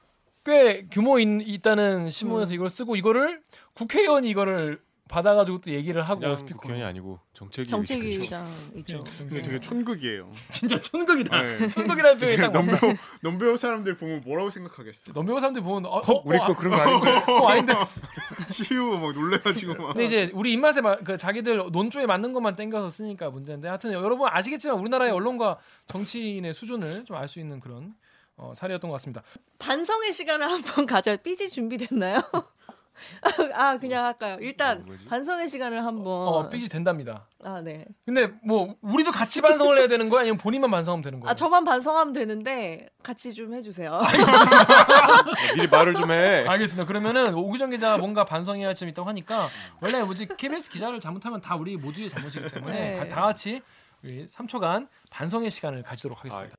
[0.45, 2.55] 꽤 규모 있, 있다는 신문에서 음.
[2.55, 3.43] 이걸 쓰고 이거를
[3.75, 9.05] 국회의원이 이거를 받아가지고 또 얘기를 하고 그냥 스피커 국회의원이 아니고 정책위 정책위의장이죠.
[9.19, 10.31] 근데 되게 촌극이에요.
[10.49, 11.43] 진짜 천국이다.
[11.43, 11.69] 네.
[11.69, 12.73] 천국이라는 표현이 딱 맞네.
[12.73, 15.13] 넘베오 넘베오 사람들 보면 뭐라고 생각하겠어?
[15.13, 17.31] 넘베오 사람들 보면 어, 어, 우리 거 그런 거 아닌데?
[17.31, 17.75] 어, 아닌데
[18.51, 19.89] CU 막 놀래가지고 막.
[19.93, 24.29] 근데 이제 우리 입맛에 마, 그 자기들 논조에 맞는 것만 땡겨서 쓰니까 문제인데 하여튼 여러분
[24.31, 27.95] 아시겠지만 우리나라의 언론과 정치인의 수준을 좀 알 수 있는 그런
[28.37, 29.23] 어, 사례였던 것 같습니다.
[29.59, 31.17] 반성의 시간을 한번 가져.
[31.17, 32.21] 삐지 준비됐나요?
[33.55, 34.37] 아 그냥 할까요?
[34.41, 35.07] 일단 뭐지?
[35.07, 36.07] 반성의 시간을 한번.
[36.13, 37.27] 어, 삐지 된답니다.
[37.43, 37.85] 아 네.
[38.05, 41.31] 근데 뭐 우리도 같이 반성을 해야 되는 거야 아니면 본인만 반성하면 되는 거야?
[41.31, 44.01] 아 저만 반성하면 되는데 같이 좀 해주세요.
[45.57, 46.45] 미리 말을 좀 해.
[46.47, 46.87] 알겠습니다.
[46.87, 49.49] 그러면은 오규정 기자 뭔가 반성해야 할 점이 있다고 하니까
[49.81, 53.09] 원래 뭐지 KBS 기자를 잘못하면 다 우리 모두의 잘못이기 때문에 네.
[53.09, 53.63] 다 같이
[54.05, 56.57] 우리 3초간 반성의 시간을 가지도록 하겠습니다.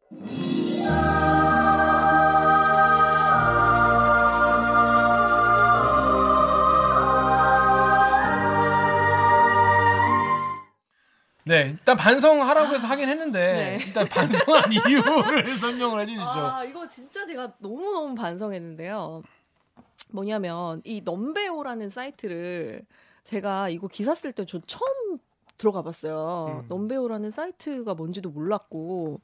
[11.45, 13.77] 네, 일단 반성하라고 해서 하긴 했는데 네.
[13.86, 16.29] 일단 반성한 이유를 설명을 해주시죠.
[16.29, 19.23] 아 이거 진짜 제가 너무 너무 반성했는데요.
[20.12, 22.86] 뭐냐면 이 넘베오라는 사이트를
[23.23, 25.17] 제가 이거 기사 쓸 때 저 처음
[25.58, 26.62] 들어가 봤어요.
[26.63, 26.67] 음.
[26.67, 29.21] 넘베오라는 사이트가 뭔지도 몰랐고.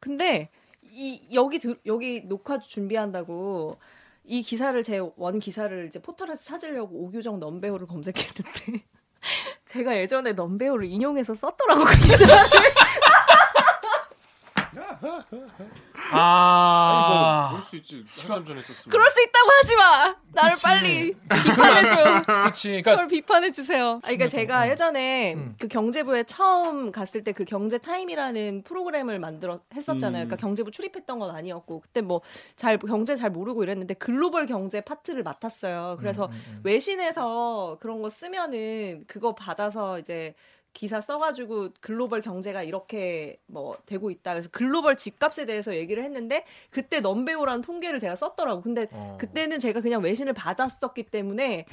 [0.00, 0.48] 근데
[0.82, 3.78] 이 여기 들, 여기 녹화 준비한다고
[4.24, 8.84] 이 기사를 제 원 기사를 이제 포털에서 찾으려고 오규정 넘베오를 검색했는데
[9.72, 11.92] 제가 예전에 넘베오를 인용해서 썼더라고 그
[16.10, 18.04] 아, 뭐, 볼수 있지.
[18.20, 18.90] 한참 전에 썼으면.
[18.90, 20.16] 그럴 수 있다고 하지 마.
[20.34, 22.22] 나를 빨리 비판해 줘.
[22.22, 22.68] 그렇지.
[22.68, 23.96] 그러니까 저를 비판해 주세요.
[23.96, 25.56] 아, 그러니까 제가 예전에 음.
[25.58, 30.24] 그 경제부에 처음 갔을 때 그 경제 타임이라는 프로그램을 만들어 했었잖아요.
[30.24, 30.28] 음.
[30.28, 32.20] 그러니까 경제부 출입했던 건 아니었고 그때 뭐
[32.56, 35.96] 잘 경제 잘 모르고 이랬는데 글로벌 경제 파트를 맡았어요.
[35.98, 36.60] 그래서 음, 음, 음.
[36.64, 40.34] 외신에서 그런 거 쓰면은 그거 받아서 이제
[40.72, 44.32] 기사 써가지고 글로벌 경제가 이렇게 뭐 되고 있다.
[44.32, 48.62] 그래서 글로벌 집값에 대해서 얘기를 했는데 그때 넘베오라는 통계를 제가 썼더라고.
[48.62, 49.16] 근데 어.
[49.20, 51.66] 그때는 제가 그냥 외신을 받았었기 때문에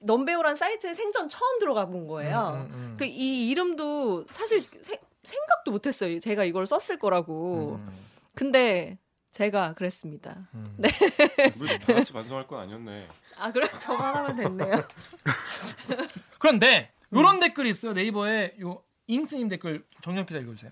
[0.00, 2.66] 넘베오란 사이트에 생전 처음 들어가 본 거예요.
[2.70, 2.96] 음, 음, 음.
[2.98, 6.18] 그이 이름도 사실 세- 생각도 못했어요.
[6.18, 7.74] 제가 이걸 썼을 거라고.
[7.80, 7.92] 음,
[8.34, 8.98] 근데
[9.32, 10.48] 제가 그랬습니다.
[10.54, 10.64] 음.
[10.76, 10.88] 네.
[11.60, 13.06] 우리 다 같이 반성할 건 아니었네.
[13.38, 14.72] 아 그래 저만 하면 됐네요.
[16.38, 16.99] 그런데 음.
[17.12, 17.92] 이런 댓글이 있어요.
[17.92, 20.70] 네이버에 요 잉스님 댓글 정렬 기자 읽어주세요.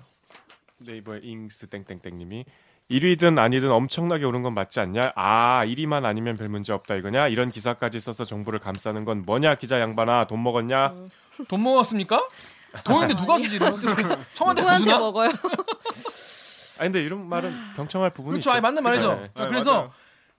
[0.86, 2.44] 네이버의 잉스 땡땡땡님이
[2.90, 5.12] 1위든 아니든 엄청나게 오른 건 맞지 않냐?
[5.14, 7.28] 아, 1위만 아니면 별 문제 없다 이거냐?
[7.28, 9.56] 이런 기사까지 써서 정부를 감싸는 건 뭐냐?
[9.56, 10.94] 기자 양반아, 돈 먹었냐?
[11.48, 12.26] 돈 먹었습니까?
[12.84, 13.56] 돈인데 누가 주지?
[13.62, 14.16] 어떡해.
[14.34, 14.98] 청와대 누구한테 주나?
[14.98, 15.30] 먹어요?
[16.78, 18.50] 아니 근데 이런 말은 경청할 부분이 그렇죠.
[18.50, 18.52] 있죠.
[18.52, 19.14] 아니, 맞는 말이죠.
[19.16, 19.30] 네.
[19.34, 19.92] 자, 네, 그래서 맞아요.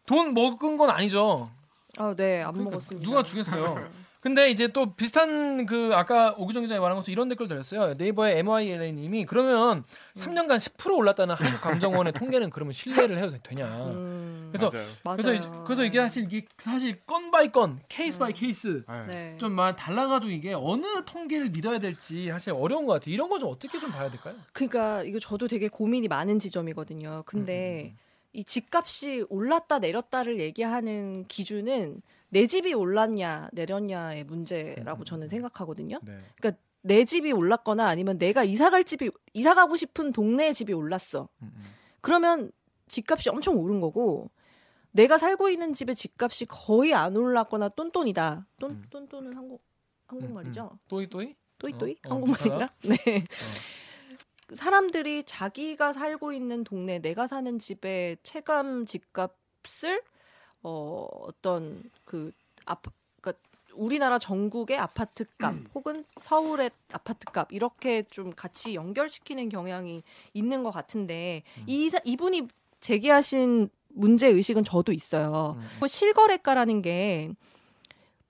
[0.06, 1.52] 돈 먹은 건 아니죠.
[1.98, 3.06] 아, 네, 안 그러니까 먹었습니다.
[3.08, 3.76] 누가 주겠어요?
[4.22, 7.94] 근데 이제 또 비슷한 그 아까 오규정 기자가 말한 것처럼 이런 댓글 달렸어요.
[7.94, 13.66] 네이버의 MYLA님이 그러면 3년간 10% 올랐다는 한국 감정원의 통계는 그러면 신뢰를 해도 되냐?
[13.88, 14.88] 음, 그래서 맞아요.
[15.06, 15.18] 맞아요.
[15.18, 19.06] 그래서 이제- 그래서 이게 사실 이게 사실 건 by 건, case by case 네.
[19.08, 19.38] 네.
[19.38, 23.14] 좀 막 달라 가지고 이게 어느 통계를 믿어야 될지 사실 어려운 것 같아요.
[23.14, 24.36] 이런 거 좀 어떻게 좀 봐야 될까요?
[24.52, 27.24] 그러니까 이거 저도 되게 고민이 많은 지점이거든요.
[27.26, 27.96] 근데
[28.34, 36.00] 이 집값이 올랐다 내렸다를 얘기하는 기준은 내 집이 올랐냐 내렸냐의 문제라고 저는 생각하거든요.
[36.04, 36.20] 네.
[36.40, 41.28] 그러니까 내 집이 올랐거나 아니면 내가 이사 갈 집이 이사 가고 싶은 동네의 집이 올랐어.
[41.42, 41.52] 음,
[42.02, 42.52] 그러면
[42.88, 44.30] 집값이 엄청 오른 거고
[44.92, 48.48] 내가 살고 있는 집의 집값이 거의 안 올랐거나 똔똔이다.
[48.60, 48.84] 똔 음.
[48.90, 49.64] 똔똔은 한국
[50.08, 50.72] 한국말이죠.
[50.88, 51.36] 또이 또이?
[51.60, 52.70] 또이또이 어, 어, 한국말인가?
[52.84, 53.26] 네.
[54.54, 60.02] 사람들이 자기가 살고 있는 동네, 내가 사는 집의 체감 집값을
[60.64, 62.32] 어 어떤 그
[62.66, 62.92] 아파
[63.22, 63.42] 그러니까
[63.74, 70.72] 우리나라 전국의 아파트 값 혹은 서울의 아파트 값 이렇게 좀 같이 연결시키는 경향이 있는 것
[70.72, 72.48] 같은데 이 사- 이분이
[72.80, 75.58] 제기하신 문제 의식은 저도 있어요.
[75.80, 77.32] 그 실거래가라는 게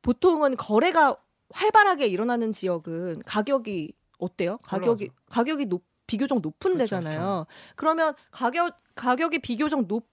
[0.02, 1.16] 보통은 거래가
[1.52, 4.58] 활발하게 일어나는 지역은 가격이 어때요?
[4.64, 7.46] 가격이 가격이 높 비교적 높은 그렇죠, 데잖아요.
[7.76, 10.08] 그러면 가격 가격이 비교적 높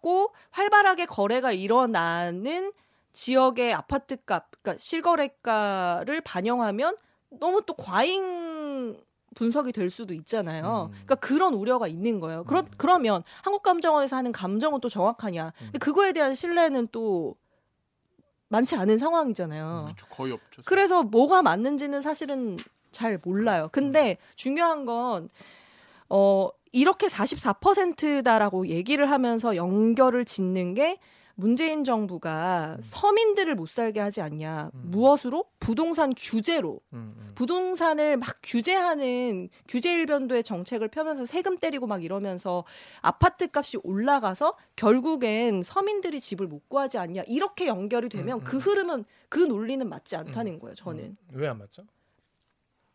[0.00, 2.72] 고 활발하게 거래가 일어나는
[3.12, 6.96] 지역의 아파트 값, 그러니까 실거래가를 반영하면
[7.30, 9.00] 너무 또 과잉
[9.34, 10.90] 분석이 될 수도 있잖아요.
[10.90, 10.92] 음.
[10.92, 12.44] 그러니까 그런 우려가 있는 거예요.
[12.44, 15.46] 그러, 그러면 한국감정원에서 하는 감정은 또 정확하냐?
[15.46, 15.64] 음.
[15.66, 17.36] 근데 그거에 대한 신뢰는 또
[18.48, 19.86] 많지 않은 상황이잖아요.
[19.86, 20.06] 그렇죠.
[20.08, 20.62] 거의 없죠.
[20.64, 22.56] 그래서 뭐가 맞는지는 사실은
[22.90, 23.68] 잘 몰라요.
[23.70, 25.28] 근데 중요한 건,
[26.08, 30.98] 어, 이렇게 44%다라고 얘기를 하면서 연결을 짓는 게
[31.40, 34.72] 문재인 정부가 서민들을 못 살게 하지 않냐.
[34.74, 34.82] 음.
[34.86, 35.44] 무엇으로?
[35.60, 36.80] 부동산 규제로.
[36.92, 37.32] 음, 음.
[37.36, 42.64] 부동산을 막 규제하는 규제 일변도의 정책을 펴면서 세금 때리고 막 이러면서
[43.02, 47.22] 아파트 값이 올라가서 결국엔 서민들이 집을 못 구하지 않냐.
[47.28, 48.44] 이렇게 연결이 되면 음, 음.
[48.44, 51.14] 그 흐름은 그 논리는 맞지 않다는 거예요, 저는.
[51.34, 51.84] 왜 안 맞죠?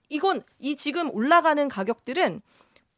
[0.09, 2.41] 이건 이 지금 올라가는 가격들은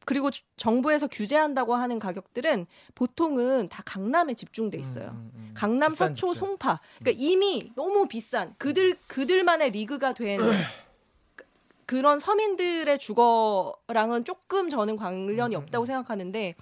[0.06, 5.08] 그리고 주- 정부에서 규제한다고 하는 가격들은 보통은 다 강남에 집중돼 있어요.
[5.10, 5.52] 음, 음, 음.
[5.56, 6.40] 강남, 서초, 집들.
[6.40, 6.80] 송파.
[7.00, 10.52] 그러니까 이미 너무 비싼 그들 그들만의 리그가 된 그-
[11.88, 16.56] 그런 서민들의 주거랑은 조금 저는 관련이 음, 음, 없다고 생각하는데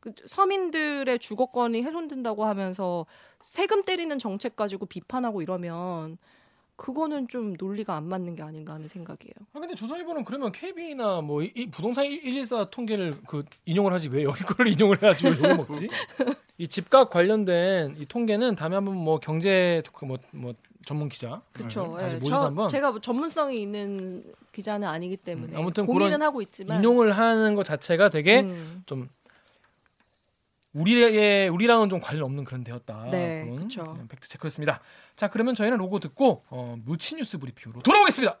[0.00, 3.06] 그 서민들의 주거권이 훼손된다고 하면서
[3.40, 6.18] 세금 때리는 정책 가지고 비판하고 이러면
[6.76, 9.34] 그거는 좀 논리가 안 맞는 게 아닌가 하는 생각이에요.
[9.52, 14.70] 아, 근데 조선일보는 그러면 KB나 뭐이 부동산 114 통계를 그 인용을 하지 왜 여기 거를
[14.72, 15.88] 인용을 해가지고 욕을 먹지?
[16.58, 21.96] 이 집값 관련된 이 통계는 다음에 한번 뭐 경제 뭐뭐 뭐 전문 기자 그렇죠.
[22.00, 22.20] 예.
[22.28, 27.12] 저 한번 제가 뭐 전문성이 있는 기자는 아니기 때문에 음, 아무튼 고민은 하고 있지만 인용을
[27.12, 28.82] 하는 것 자체가 되게 음.
[28.86, 29.08] 좀
[30.74, 33.08] 우리의 우리랑은 좀 관련 없는 그런 대였다.
[33.10, 33.44] 네.
[33.44, 34.80] 그냥 팩트 체크였습니다.
[35.16, 38.38] 자, 그러면 저희는 로고 듣고 어, 무치 뉴스 브리핑으로 돌아오겠습니다.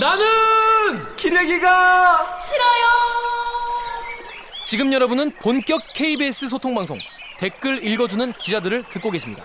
[0.00, 2.82] 나는 기레기가 싫어요.
[4.66, 6.96] 지금 여러분은 본격 KBS 소통 방송
[7.38, 9.44] 댓글 읽어주는 기자들을 듣고 계십니다.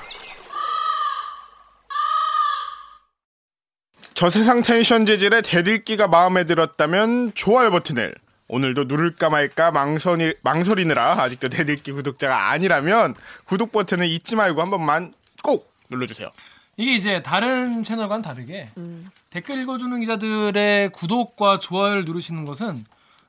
[4.14, 8.16] 저 세상 텐션 재질의 대들기가 마음에 들었다면 좋아요 버튼을
[8.50, 15.14] 오늘도 누를까 말까 망설이, 망설이느라 아직도 대들기 구독자가 아니라면 구독 버튼을 잊지 말고 한 번만
[15.44, 16.30] 꼭 눌러주세요.
[16.78, 19.08] 이게 이제 다른 채널과는 다르게 음.
[19.32, 22.86] 댓글 읽어주는 기자들의 구독과 좋아요를 누르시는 것은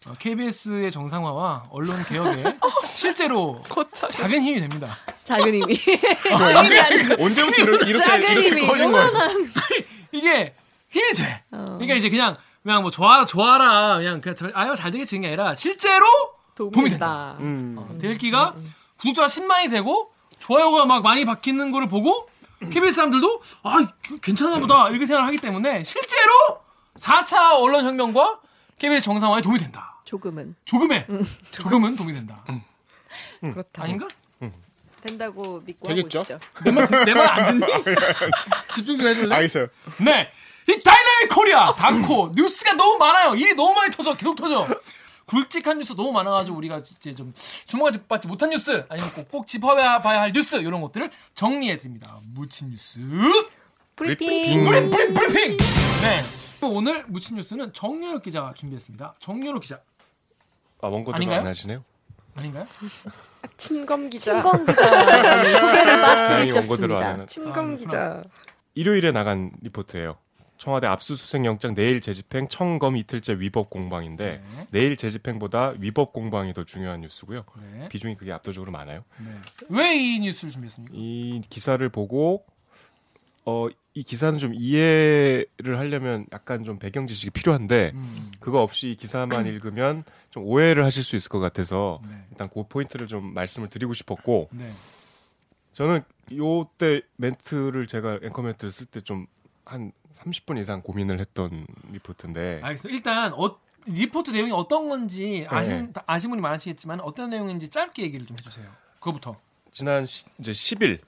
[0.07, 2.57] 어, KBS의 정상화와 언론 개혁에
[2.93, 3.61] 실제로
[4.13, 4.97] 작은 힘이 됩니다.
[5.25, 5.81] 작은 힘이
[6.33, 6.81] 언제,
[7.19, 9.11] 언제 부터 이렇게, 이렇게, 작은 이렇게 힘이 커진 거예요?
[10.13, 10.55] 이게
[10.91, 11.43] 힘이 돼.
[11.51, 11.77] 어.
[11.79, 15.55] 그러니까 이제 그냥 그냥 뭐 좋아 좋아라 그냥 그냥 저- 아유 잘 되겠지 게 아니라
[15.55, 16.07] 실제로
[16.55, 17.37] 도움이 된다.
[17.41, 17.77] 음.
[17.79, 18.55] 어, 대일기가
[18.99, 22.29] 구독자가 10만이 되고 좋아요가 막 많이 바뀌는 거를 보고
[22.61, 23.79] KBS 사람들도 아
[24.21, 26.33] 괜찮나 보다 이렇게 생각을 하기 때문에 실제로
[26.97, 28.41] 4차 언론 혁명과
[28.79, 30.01] KBS 정상화에 도움이 된다.
[30.05, 31.07] 조금은 조금의
[31.53, 32.45] 조금은 도움이 된다.
[33.41, 33.83] 그렇다.
[33.85, 34.07] 아닌가?
[35.01, 36.21] 된다고 믿고 되겠죠?
[36.21, 37.05] 하고 있죠.
[37.05, 37.73] 내말안 듣니?
[38.75, 39.35] 집중 좀 해줄래?
[39.37, 39.69] 알겠어요.
[39.99, 40.29] 네.
[40.69, 43.35] 이다 이나믹 코리아, 다코, 뉴스가 너무 많아요.
[43.35, 44.67] 일이 너무 많이 터져, 계속 터져.
[45.27, 47.35] 굵직한 뉴스 너무 많아가지고 우리가 이제 좀
[47.67, 52.17] 주목하지 받지 못한 뉴스 아니면 꼭, 꼭 짚어봐야 봐야 할 뉴스 이런 것들을 정리해 드립니다.
[52.35, 52.99] 묻힌 뉴스
[53.95, 54.65] 브리핑.
[54.65, 55.57] 브리, 브리, 브리핑.
[55.59, 56.67] 네.
[56.67, 59.15] 오늘 묻힌 뉴스는 정유혁 기자가 준비했습니다.
[59.19, 59.81] 정유혁 기자
[60.81, 61.41] 아 아닌가요?
[61.41, 61.85] 안 하시네요.
[62.35, 62.67] 아닌가요?
[63.59, 64.33] 친검 기자.
[64.33, 67.27] 친검 기자라는 소개를 빠뜨리셨습니다.
[67.27, 68.23] 친검 아, 기자.
[68.75, 70.17] 일요일에 나간 리포트예요.
[70.59, 74.67] 청와대 압수수색 영장 내일 재집행 청검 이틀째 위법 공방인데 네.
[74.71, 77.45] 내일 재집행보다 위법 공방이 더 중요한 뉴스고요.
[77.73, 77.89] 네.
[77.89, 79.05] 비중이 그게 압도적으로 많아요.
[79.19, 79.35] 네.
[79.71, 80.95] 왜이 뉴스를 준비했습니까?
[80.97, 82.45] 이 기사를 보고
[83.45, 83.69] 어
[83.99, 88.31] 이 기사는 좀 이해를 하려면 약간 좀 배경 지식이 필요한데 음.
[88.39, 92.17] 그거 없이 이 기사만 읽으면 좀 오해를 하실 수 있을 것 같아서 네.
[92.31, 94.71] 일단 그 포인트를 좀 말씀을 드리고 싶었고 네.
[95.73, 99.27] 저는 요때 멘트를 제가 앵커 멘트를 쓸 때 좀
[99.69, 102.97] 한 30분 이상 고민을 했던 리포트인데 알겠습니다.
[102.97, 106.03] 일단 어, 리포트 내용이 어떤 건지 아신 네.
[106.07, 108.67] 아신 분이 많으시겠지만 어떤 내용인지 짧게 얘기를 좀 해주세요.
[108.95, 109.37] 그거부터.
[109.71, 111.01] 지난 시, 이제 10일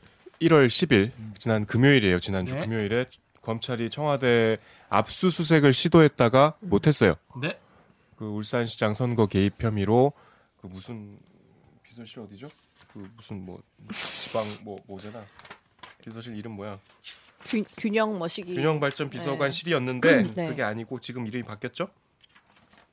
[0.42, 2.20] 1월 10일 지난 금요일이에요.
[2.20, 2.60] 지난주 네.
[2.60, 3.06] 금요일에
[3.40, 4.58] 검찰이 청와대
[4.90, 7.14] 압수수색을 시도했다가 못했어요.
[7.40, 7.58] 네.
[8.16, 10.12] 그 울산시장 선거 개입 혐의로
[10.60, 11.18] 그 무슨
[11.82, 12.50] 비서실 어디죠?
[12.92, 13.62] 그 무슨 뭐
[14.18, 15.24] 지방 뭐 뭐잖아.
[16.04, 16.78] 비서실 이름 뭐야?
[17.44, 18.54] 균, 균형 머시기.
[18.54, 20.48] 균형 발전 비서관실이었는데 네.
[20.48, 21.88] 그게 아니고 지금 이름이 바뀌었죠?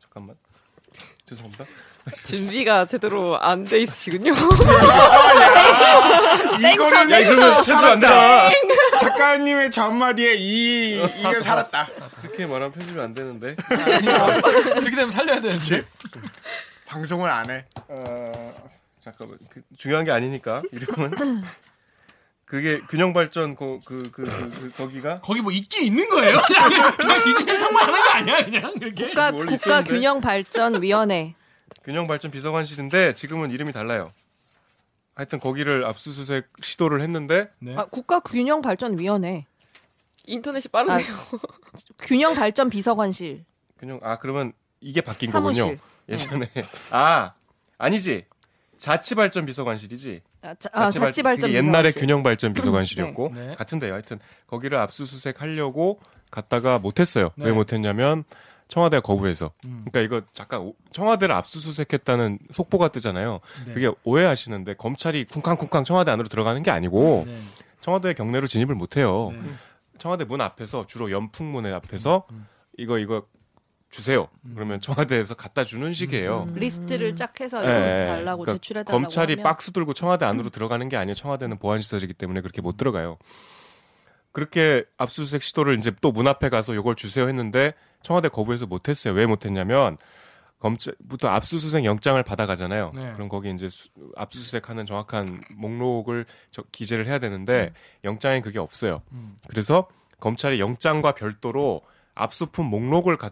[0.01, 0.36] 잠깐만.
[1.27, 1.65] 죄송합니다.
[2.23, 4.31] 준비가 제대로 안 돼 있으시군요.
[6.73, 8.07] 이거는 야, 이러면 편집 안 돼.
[8.97, 11.89] 작가님의 저 한마디에 이 이게 살았다.
[12.21, 13.57] 그렇게 말하면 편집이 안 되는데.
[14.79, 15.83] 이렇게 되면 살려야 되는데.
[16.86, 17.65] 방송을 안 해.
[17.89, 18.53] 어,
[19.03, 19.38] 잠깐만.
[19.49, 21.43] 그, 중요한 게 아니니까 이름은.
[22.47, 26.41] 그게 균형 발전 그, 그, 그, 그, 그 거기가 거기 뭐 있긴 있는 거예요?
[26.47, 28.45] 그냥 그냥 뒤집힌 척만 하는 거 아니야?
[28.45, 29.07] 그냥 이렇게.
[29.07, 29.93] 국가 국가 있었는데.
[29.93, 31.36] 균형 발전 위원회.
[31.83, 34.13] 균형 발전 비서관실인데 지금은 이름이 달라요.
[35.13, 37.75] 하여튼 거기를 압수수색 시도를 했는데 네.
[37.75, 39.45] 아, 국가 균형 발전 위원회.
[40.23, 41.05] 인터넷이 빠르네요.
[41.99, 43.43] 균형 발전 비서관실.
[43.77, 45.63] 균형 아 그러면 이게 바뀐 사무실.
[45.63, 45.81] 거군요.
[46.07, 46.49] 예전에
[46.91, 47.33] 아
[47.77, 48.25] 아니지
[48.77, 50.21] 자치 발전 비서관실이지.
[50.51, 52.01] 아, 자, 아, 자치 발전 옛날에 비서관실.
[52.01, 53.47] 균형 발전 비서관실이었고 네.
[53.47, 53.55] 네.
[53.55, 53.93] 같은데요.
[53.93, 55.99] 하여튼 거기를 압수수색 하려고
[56.31, 57.31] 갔다가 못했어요.
[57.36, 57.45] 네.
[57.45, 58.23] 왜 못했냐면
[58.67, 59.51] 청와대가 거부해서.
[59.65, 59.86] 음.
[59.89, 63.39] 그러니까 이거 잠깐 오- 청와대를 압수수색했다는 속보가 뜨잖아요.
[63.65, 63.73] 네.
[63.73, 67.38] 그게 오해하시는데 검찰이 쿵쾅쿵쾅 청와대 안으로 들어가는 게 아니고 네.
[67.79, 69.31] 청와대 경내로 진입을 못해요.
[69.33, 69.39] 네.
[69.99, 72.45] 청와대 문 앞에서 주로 연풍문의 앞에서 음.
[72.77, 73.25] 이거 이거
[73.89, 74.28] 주세요.
[74.54, 76.47] 그러면 청와대에서 갖다 주는 식이에요.
[76.54, 78.08] 리스트를 쫙 해서 예, 예.
[78.08, 81.15] 달라고 그러니까 제출해달라고 검찰이 하면 박스 들고 청와대 안으로 들어가는 게 아니에요.
[81.15, 83.17] 청와대는 보안 시설이기 때문에 그렇게 못 들어가요.
[84.34, 87.73] 그렇게 압수수색 시도를 이제 또 문 앞에 가서 요걸 주세요 했는데
[88.04, 89.13] 청와대 거부해서 못 했어요.
[89.13, 89.97] 왜 못 했냐면
[90.60, 92.91] 검찰부터 압수수색 영장을 받아가잖아요.
[92.95, 93.13] 네.
[93.13, 97.73] 그럼 거기 이제 수- 압수수색하는 정확한 목록을 저- 기재를 해야 되는데
[98.04, 99.02] 영장에 그게 없어요.
[99.12, 99.38] 음.
[99.47, 99.88] 그래서
[100.19, 101.82] 검찰이 영장과 별도로
[102.15, 103.30] 압수품 목록을 가-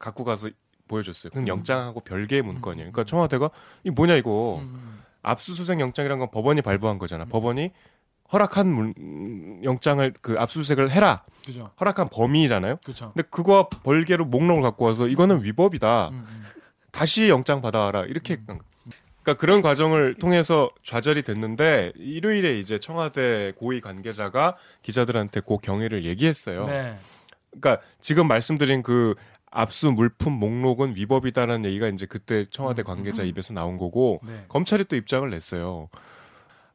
[0.00, 0.48] 갖고 가서
[0.88, 1.30] 보여줬어요.
[1.30, 2.90] 그건 영장하고 별개의 문건이에요.
[2.90, 3.50] 그러니까 청와대가
[3.84, 5.02] 이 뭐냐 이거 음.
[5.22, 7.26] 압수수색 영장이란 건 법원이 발부한 거잖아.
[7.26, 7.70] 법원이
[8.32, 11.24] 허락한 문, 영장을 그 압수수색을 해라.
[11.44, 11.70] 그죠.
[11.80, 12.78] 허락한 범위잖아요.
[12.84, 13.12] 그렇죠.
[13.12, 16.08] 근데 그거와 벌개로 목록을 갖고 와서 이거는 위법이다.
[16.08, 16.44] 음, 음.
[16.90, 18.04] 다시 영장 받아와라.
[18.04, 18.38] 이렇게.
[19.22, 26.66] 그러니까 그런 과정을 통해서 좌절이 됐는데 일요일에 이제 청와대 고위 관계자가 기자들한테 그 경위를 얘기했어요.
[26.66, 26.98] 네.
[27.50, 29.14] 그러니까 지금 말씀드린 그
[29.50, 34.44] 압수 물품 목록은 위법이다라는 얘기가 이제 그때 청와대 관계자 입에서 나온 거고 네.
[34.48, 35.88] 검찰이 또 입장을 냈어요.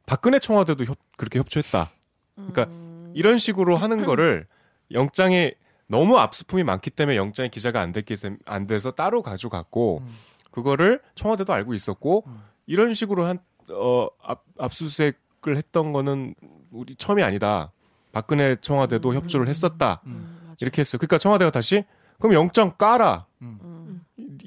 [0.04, 1.90] 박근혜 청와대도 협, 그렇게 협조했다.
[2.34, 2.68] 그러니까
[3.14, 4.46] 이런 식으로 하는 거를
[4.92, 5.54] 영장에
[5.88, 10.14] 너무 압수품이 많기 때문에 영장에 기자가 안 됐기 안 돼서 따로 가져갔고 음.
[10.50, 12.42] 그거를 청와대도 알고 있었고 음.
[12.66, 13.38] 이런 식으로 한
[13.70, 16.34] 어, 압, 압수수색을 했던 거는
[16.70, 17.72] 우리 처음이 아니다.
[18.12, 20.02] 박근혜 청와대도 협조를 했었다.
[20.06, 20.54] 음.
[20.60, 20.98] 이렇게 했어요.
[20.98, 21.84] 그러니까 청와대가 다시
[22.18, 23.26] 그럼 영장 까라.
[23.42, 24.00] 음.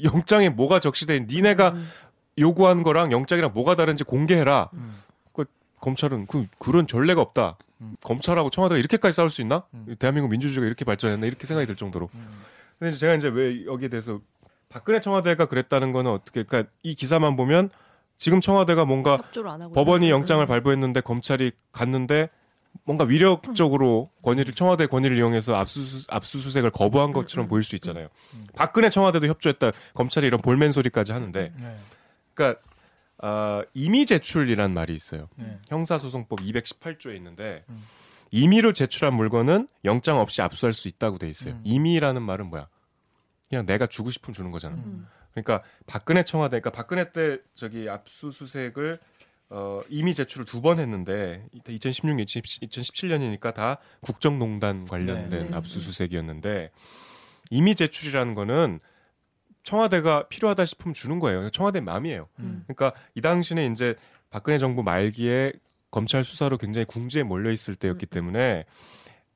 [0.03, 1.17] 영장에 뭐가 적시돼?
[1.17, 1.75] 있- 니네가
[2.37, 4.69] 요구한 거랑 영장이랑 뭐가 다른지 공개해라.
[4.73, 4.95] 음.
[5.33, 5.45] 그
[5.79, 7.57] 검찰은 그 그런 전례가 없다.
[7.81, 7.95] 음.
[8.01, 9.63] 검찰하고 청와대가 이렇게까지 싸울 수 있나?
[9.73, 9.95] 음.
[9.99, 12.09] 대한민국 민주주의가 이렇게 발전했나 이렇게 생각이 들 정도로.
[12.13, 12.27] 음.
[12.79, 14.19] 근데 제가 이제 왜 여기에 대해서
[14.69, 16.43] 박근혜 청와대가 그랬다는 거는 어떻게?
[16.43, 17.69] 그러니까 이 기사만 보면
[18.17, 19.17] 지금 청와대가 뭔가
[19.73, 22.29] 법원이 영장을 발부했는데 검찰이 갔는데
[22.83, 28.07] 뭔가 위력적으로 권위를 청와대 권위를 이용해서 압수수, 압수수색을 거부한 것처럼 보일 수 있잖아요.
[28.55, 29.71] 박근혜 청와대도 협조했다.
[29.93, 31.77] 검찰이 이런 볼멘 소리까지 하는데, 네.
[32.33, 32.59] 그러니까
[33.21, 35.29] 아, 임의 제출이란 말이 있어요.
[35.35, 35.59] 네.
[35.67, 37.83] 형사소송법 218조에 있는데 음.
[38.31, 41.55] 임의로 제출한 물건은 영장 없이 압수할 수 있다고 돼 있어요.
[41.55, 41.61] 음.
[41.63, 42.67] 임의라는 말은 뭐야?
[43.49, 44.75] 그냥 내가 주고 싶으면 주는 거잖아.
[44.75, 45.07] 음.
[45.31, 48.99] 그러니까 박근혜 청와대, 그러니까 박근혜 때 저기 압수수색을
[49.51, 55.49] 어, 이미 제출을 두 번 했는데 2016, 2017년이니까 다 국정농단 관련된 네.
[55.49, 55.55] 네.
[55.55, 56.71] 압수수색이었는데
[57.49, 58.79] 이미 제출이라는 거는
[59.63, 61.49] 청와대가 필요하다 싶으면 주는 거예요.
[61.49, 62.27] 청와대 마음이에요.
[62.39, 62.63] 음.
[62.67, 63.95] 그러니까 이 당시는 이제
[64.29, 65.53] 박근혜 정부 말기에
[65.91, 68.65] 검찰 수사로 굉장히 궁지에 몰려 있을 때였기 때문에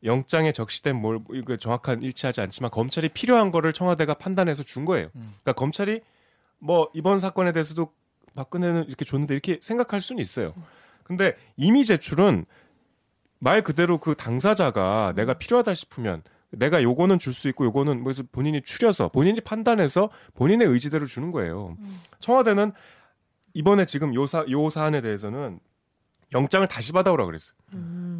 [0.04, 5.08] 영장에 적시된 뭘 이거 정확한 일치하지 않지만 검찰이 필요한 거를 청와대가 판단해서 준 거예요.
[5.16, 5.34] 음.
[5.42, 6.02] 그러니까 검찰이
[6.60, 7.92] 뭐 이번 사건에 대해서도
[8.36, 10.54] 박근혜는 이렇게 줬는데 이렇게 생각할 수는 있어요.
[11.04, 12.46] 근데 이미 제출은
[13.40, 18.24] 말 그대로 그 당사자가 내가 필요하다 싶으면 내가 요거는 줄 수 있고 요거는 뭐 그래서
[18.32, 21.76] 본인이 추려서 본인이 판단해서 본인의 의지대로 주는 거예요.
[22.20, 22.72] 청와대는
[23.54, 25.60] 이번에 지금 요, 사, 요 사안에 대해서는
[26.34, 27.56] 영장을 다시 받아오라 그랬어요.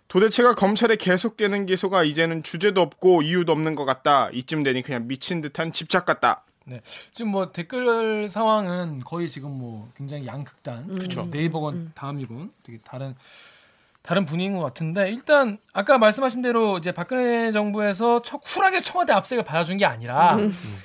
[0.08, 4.30] 도대체가 검찰에 계속되는 기소가 이제는 주제도 없고 이유도 없는 것 같다.
[4.30, 6.44] 이쯤 되니 그냥 미친 듯한 집착 같다.
[7.12, 10.88] 지금 뭐 댓글 상황은 거의 지금 뭐 굉장히 양극단.
[10.88, 11.28] 그쵸.
[11.30, 12.50] 네이버건 다음이군.
[12.62, 13.14] 되게 다른
[14.04, 19.44] 다른 분위기인 것 같은데 일단 아까 말씀하신 대로 이제 박근혜 정부에서 첫 쿨하게 청와대 압색을
[19.44, 20.36] 받아준 게 아니라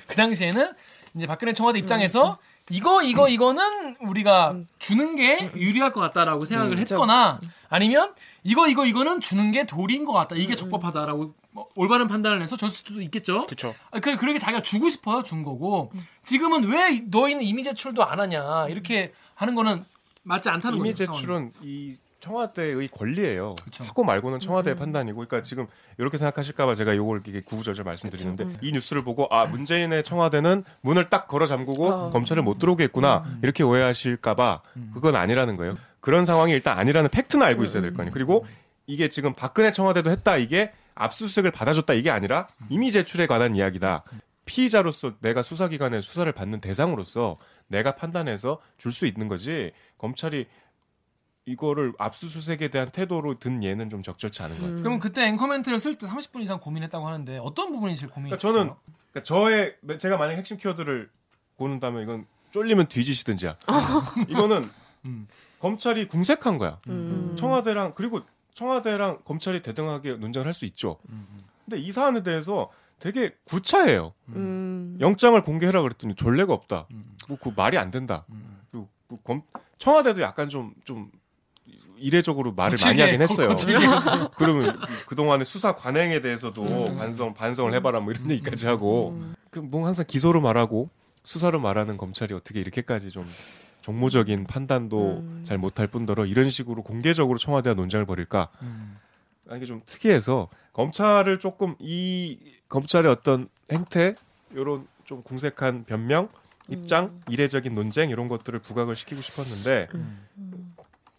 [0.06, 0.72] 그 당시에는
[1.14, 2.38] 이제 박근혜 청와대 입장에서
[2.70, 9.20] 이거 이거 이거는 우리가 주는 게 유리할 것 같다라고 생각을 했거나 아니면 이거 이거 이거는
[9.20, 10.36] 주는 게 도리인 것 같다.
[10.36, 13.44] 이게 적법하다라고 뭐 올바른 판단을 해서 줬을 수도 있겠죠.
[13.46, 13.74] 그쵸.
[13.90, 15.90] 아, 그래, 그러게 자기가 주고 싶어서 준 거고,
[16.22, 19.84] 지금은 왜 너희는 이미 제출도 안 하냐, 이렇게 하는 거는
[20.22, 21.06] 맞지 않다는 이미 거죠.
[21.06, 23.54] 제출은 이 청와대의 권리예요.
[23.64, 23.84] 그쵸.
[23.84, 25.66] 하고 말고는 청와대의 판단이고, 그러니까 지금
[25.98, 31.26] 이렇게 생각하실까봐 제가 요걸 이렇게 구구절절 말씀드리는데 이 뉴스를 보고 아 문재인의 청와대는 문을 딱
[31.28, 32.10] 걸어 잠그고 어.
[32.10, 34.60] 검찰을 못 들어오게 했구나 이렇게 오해하실까봐
[34.94, 35.76] 그건 아니라는 거예요.
[36.00, 38.10] 그런 상황이 일단 아니라는 팩트는 알고 있어야 될 거니.
[38.10, 38.46] 그리고
[38.86, 44.04] 이게 지금 박근혜 청와대도 했다 이게 압수수색을 받아줬다 이게 아니라 이미 제출에 관한 이야기다.
[44.44, 50.46] 피의자로서 내가 수사기관의 수사를 받는 대상으로서 내가 판단해서 줄 수 있는 거지 검찰이
[51.50, 54.78] 이거를 압수수색에 대한 태도로 든 예는 좀 적절치 않은 것 같아요.
[54.78, 58.72] 그러면 그때 앵커멘트를 쓸 때 30분 이상 고민했다고 하는데 어떤 부분이 제일 고민이 그러니까 저는
[59.10, 61.10] 그러니까 저의 제가 만약 핵심 키워드를
[61.56, 63.56] 고른다면 이건 쫄리면 뒤지시든지야.
[64.28, 64.70] 이거는
[65.06, 65.26] 음.
[65.58, 66.78] 검찰이 궁색한 거야.
[66.88, 67.34] 음.
[67.36, 68.20] 청와대랑 그리고
[68.54, 70.98] 청와대랑 검찰이 대등하게 논쟁을 할 수 있죠.
[71.64, 72.70] 근데 이 사안에 대해서
[73.00, 74.12] 되게 구차해요.
[74.30, 74.96] 음.
[75.00, 76.86] 영장을 공개해라 그랬더니 전례가 없다.
[77.28, 78.24] 뭐 그 말이 안 된다.
[78.70, 79.42] 그리고 그 검,
[79.78, 81.10] 청와대도 약간 좀 좀
[82.00, 84.30] 이례적으로 말을 많이 거칠게, 하긴 했어요.
[84.36, 86.96] 그러면 그 동안의 수사 관행에 대해서도 음.
[86.96, 89.20] 반성 반성을 해봐라 뭐 이런 얘기까지 하고
[89.50, 90.88] 그뭐 항상 기소로 말하고
[91.22, 93.26] 수사로 말하는 검찰이 어떻게 이렇게까지 좀
[93.82, 95.44] 정무적인 판단도 음.
[95.44, 98.96] 잘 못할 뿐더러 이런 식으로 공개적으로 청와대와 논쟁을 벌일까 음.
[99.48, 102.38] 아, 이게 좀 특이해서 검찰을 조금 이
[102.68, 104.14] 검찰의 어떤 행태
[104.54, 106.28] 요런 좀 궁색한 변명
[106.70, 109.88] 입장, 이례적인 논쟁 이런 것들을 부각을 시키고 싶었는데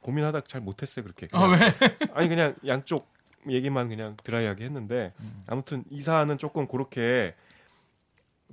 [0.01, 1.27] 고민하다 잘 못했어요 그렇게.
[1.31, 1.97] 아 그냥 왜?
[2.13, 3.11] 아니 그냥 양쪽
[3.49, 5.13] 얘기만 그냥 드라이하게 했는데
[5.47, 7.33] 아무튼 이 사안은 조금 그렇게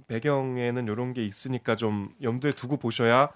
[0.07, 3.28] 배경에는 이런 게 있으니까 좀 염두에 두고 보셔야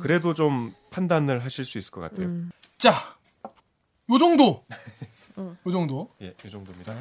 [0.00, 2.28] 그래도 좀 판단을 하실 수 있을 것 같아요.
[2.28, 2.50] 음.
[2.78, 2.92] 자,
[4.10, 4.64] 요 정도.
[5.36, 6.14] 요 정도.
[6.22, 6.94] 예, 이 정도입니다.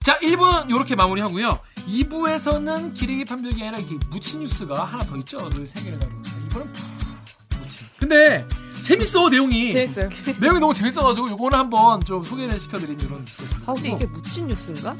[0.00, 1.60] 자, 1부는 이렇게 마무리하고요.
[1.76, 5.48] 2부에서는 기레기 판별이 아니라 이게 묻힌 뉴스가 하나 더 있죠.
[5.50, 6.20] 그 세 개를 가지고.
[6.46, 7.86] 이거는 푹 묻힌.
[7.98, 8.46] 근데
[8.82, 9.72] 재밌어 내용이.
[9.72, 10.08] 재밌어요.
[10.38, 13.24] 내용이 너무 재밌어가지고 이거는 한번 좀 소개를 시켜드리는 이런
[13.66, 14.94] 아 근데 이게 묻힌 뉴스인가?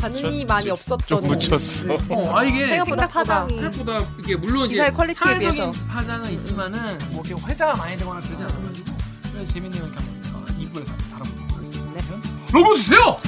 [0.00, 1.92] 반응이 많이 없었던 좀 묻혔어.
[2.08, 5.72] 어, 아 이게 생각보다 파장이 생각보다 이게 물론 이제 기사의 quality에 비해서.
[5.88, 8.92] 파장은 있지만은 뭐 이렇게 회자가 많이 되거나 그러지 않아가지고
[9.32, 12.16] 그래서 재밌는 건 그냥 2부에서 다뤄보도록 하겠습니다.
[12.52, 13.18] 로고 주세요.